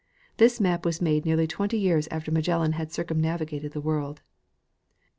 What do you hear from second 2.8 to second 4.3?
circumnavigated the world.